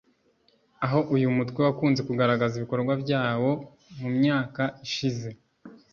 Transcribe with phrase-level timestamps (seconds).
[0.85, 3.51] aho uyu mutwe wakunze kugaragaza ibikorwa byawo
[3.99, 5.29] mu myaka ishize